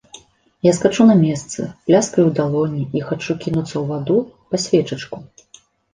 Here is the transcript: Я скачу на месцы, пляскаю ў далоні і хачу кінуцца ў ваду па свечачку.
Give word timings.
Я 0.67 0.71
скачу 0.77 1.05
на 1.09 1.17
месцы, 1.25 1.59
пляскаю 1.89 2.23
ў 2.27 2.31
далоні 2.39 2.83
і 3.01 3.03
хачу 3.11 3.39
кінуцца 3.45 3.69
ў 3.81 3.85
ваду 3.91 4.17
па 4.49 4.57
свечачку. 4.65 5.15